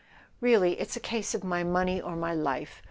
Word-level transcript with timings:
"Really: 0.39 0.79
it's 0.79 0.95
a 0.95 0.99
case 0.99 1.35
of 1.35 1.43
my 1.43 1.63
money 1.63 2.01
or 2.01 2.15
my 2.15 2.33
life!" 2.33 2.79